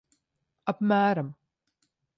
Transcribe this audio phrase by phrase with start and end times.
[0.73, 1.31] Apmēram.